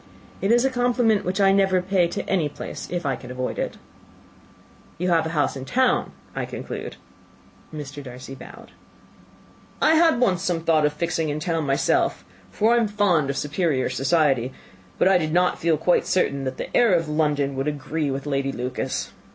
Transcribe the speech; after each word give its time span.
"It 0.41 0.51
is 0.51 0.65
a 0.65 0.71
compliment 0.71 1.23
which 1.25 1.39
I 1.39 1.51
never 1.51 1.79
pay 1.79 2.07
to 2.07 2.27
any 2.27 2.49
place 2.49 2.87
if 2.89 3.05
I 3.05 3.15
can 3.15 3.29
avoid 3.29 3.59
it." 3.59 3.77
"You 4.97 5.09
have 5.09 5.27
a 5.27 5.37
house 5.37 5.55
in 5.55 5.63
town, 5.63 6.11
I 6.35 6.45
conclude?" 6.45 6.95
Mr. 7.71 8.01
Darcy 8.01 8.33
bowed. 8.33 8.71
"I 9.79 9.93
had 9.93 10.19
once 10.19 10.41
some 10.41 10.61
thoughts 10.61 10.87
of 10.87 10.93
fixing 10.93 11.29
in 11.29 11.39
town 11.39 11.67
myself, 11.67 12.25
for 12.49 12.73
I 12.73 12.77
am 12.77 12.87
fond 12.87 13.29
of 13.29 13.37
superior 13.37 13.91
society; 13.91 14.51
but 14.97 15.07
I 15.07 15.19
did 15.19 15.31
not 15.33 15.59
feel 15.59 15.77
quite 15.77 16.07
certain 16.07 16.45
that 16.45 16.57
the 16.57 16.75
air 16.75 16.95
of 16.95 17.07
London 17.07 17.55
would 17.55 17.67
agree 17.67 18.09
with 18.09 18.25
Lady 18.25 18.51
Lucas." 18.51 19.11